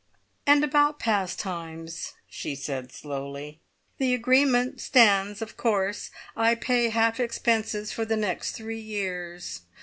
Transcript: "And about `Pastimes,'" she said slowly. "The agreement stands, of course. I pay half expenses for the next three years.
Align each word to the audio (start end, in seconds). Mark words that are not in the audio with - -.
"And 0.47 0.63
about 0.63 0.99
`Pastimes,'" 0.99 2.13
she 2.27 2.55
said 2.55 2.91
slowly. 2.91 3.59
"The 3.99 4.15
agreement 4.15 4.81
stands, 4.81 5.43
of 5.43 5.57
course. 5.57 6.09
I 6.35 6.55
pay 6.55 6.89
half 6.89 7.19
expenses 7.19 7.91
for 7.91 8.03
the 8.03 8.17
next 8.17 8.53
three 8.53 8.79
years. 8.81 9.61